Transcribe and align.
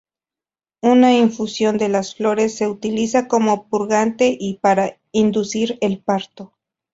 Una 0.81 1.13
infusión 1.13 1.77
de 1.77 1.87
las 1.87 2.15
flores 2.15 2.55
se 2.55 2.67
utiliza 2.67 3.27
como 3.27 3.67
purgante 3.69 4.35
y 4.39 4.57
para 4.57 4.99
inducir 5.11 5.77
el 5.79 5.99
parto. 6.01 6.53